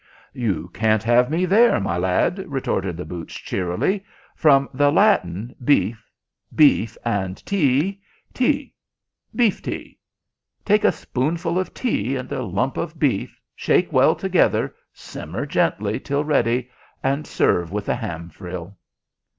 [0.33, 4.03] "You can't have me there, my lad," retorted boots cheerily.
[4.35, 6.09] "From the Latin beef,
[6.55, 8.01] beef and tea,
[8.33, 8.73] tea
[9.35, 9.99] beef tea.
[10.65, 15.99] Take a spoonful of tea and a lump of beef, shake well together, simmer gently
[15.99, 16.71] till ready,
[17.03, 18.77] and serve with a ham frill."